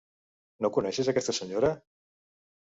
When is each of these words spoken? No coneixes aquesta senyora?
No 0.65 0.71
coneixes 0.77 1.11
aquesta 1.13 1.37
senyora? 1.41 1.71